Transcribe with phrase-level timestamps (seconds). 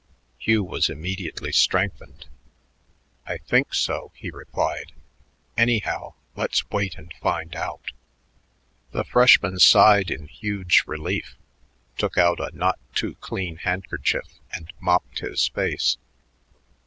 [0.39, 2.25] Hugh was immediately strengthened.
[3.27, 4.93] "I think so," he replied.
[5.55, 7.91] "Anyhow, let's wait and find out."
[8.93, 11.35] The freshman sighed in huge relief,
[11.99, 15.97] took out a not too clean handkerchief, and mopped his face.